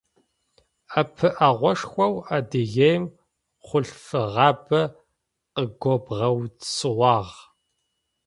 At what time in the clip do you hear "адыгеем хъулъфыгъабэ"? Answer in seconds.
2.35-4.81